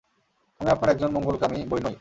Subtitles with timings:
[0.61, 1.89] আমি আপনার একজন মঙ্গলকামী বৈ নই।